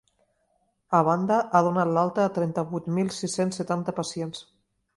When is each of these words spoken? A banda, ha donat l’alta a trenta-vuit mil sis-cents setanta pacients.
A 0.99 1.01
banda, 1.07 1.37
ha 1.43 1.61
donat 1.67 1.91
l’alta 1.97 2.25
a 2.29 2.33
trenta-vuit 2.39 2.89
mil 2.99 3.15
sis-cents 3.19 3.63
setanta 3.63 3.97
pacients. 4.03 4.45